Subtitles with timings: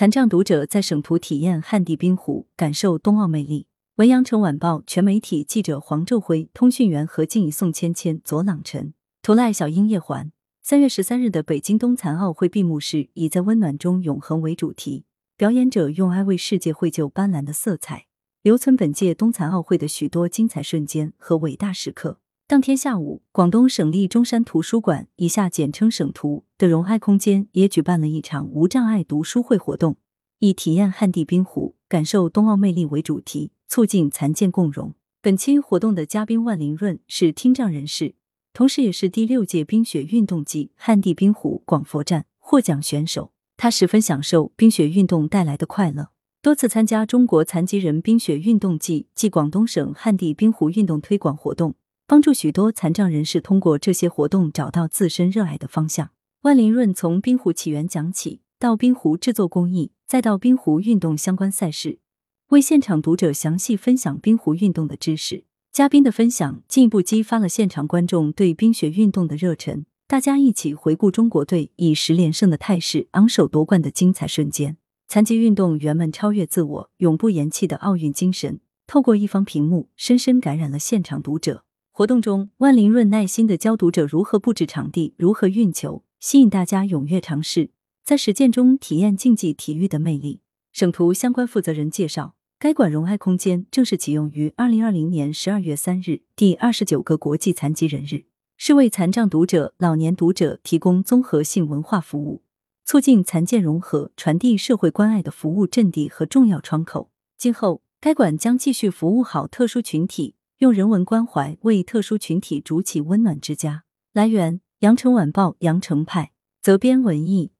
[0.00, 3.66] 残障读者在省图体验汉地滨湖，感受冬奥魅力。
[3.96, 10.32] 文阳城晚报全媒体记者黄昼辉，通讯员何静怡、宋芊芊、左朗晨，图赖小英叶环。
[10.62, 15.04] 三月十三日的北京冬残奥会闭幕式以“在温暖中永恒”为主题，
[15.36, 18.06] 表演者用爱为世界绘就斑斓的色彩，
[18.40, 22.20] 留存本届冬残奥会的许多精彩瞬间和伟大时刻。
[22.50, 29.98] 当天下午，广东省立中山图书馆（以下简称省图）的融爱空间也举办了一场无障碍读书会活动，
[30.40, 34.92] 以“体验汉地冰壶，感受冬奥魅力”为主题，促进残健共融。
[35.22, 38.16] 本期活动的嘉宾万林润是听障人士，
[38.52, 43.30] 同时也是第六届冰雪运动季汉地冰壶广佛站获奖选手。
[43.56, 46.08] 他十分享受冰雪运动带来的快乐，
[46.42, 51.76] 多次参加中国残疾人冰雪运动季暨广东省汉地冰壶运动推广活动。
[52.10, 56.10] 帮助许多残障人士通过这些活动找到自身热爱的方向。
[56.40, 62.00] 万林润从冰壶起源讲起，到冰壶制作工艺，再到冰壶运动相关赛事，
[62.48, 65.44] 为现场读者详细分享冰壶运动的知识。
[65.70, 74.76] 嘉宾的分享进一步激发了现场观众对冰雪运动的热忱，大家一起回顾中国队以十连胜的态势昂首夺冠的精彩瞬间。
[75.06, 78.58] 残疾运动员们超越自我、永不言弃的奥运精神，
[78.88, 81.62] 透过一方屏幕，深深感染了现场读者。
[81.92, 87.70] 活动中，万林润耐心的教读者如何布置场地，如何运球，吸引大家踊跃尝试，
[88.04, 90.40] 在实践中体验竞技体育的魅力。
[90.72, 98.24] 省图相关负责人介绍，该馆融爱空间正式启用于二零二零年十二月三日，第二十九个国际残疾人日，
[98.56, 102.42] 是为残障读者、老年读者提供综合性文化服务，
[102.84, 107.10] 促进残健融合、传递社会关爱的服务阵地和重要窗口。
[107.36, 110.36] 今后，该馆将继续服务好特殊群体。
[110.60, 113.84] 用人文关怀为特殊群体筑起温暖之家。
[114.12, 117.52] 来源：羊城晚报羊城派，责编：文艺。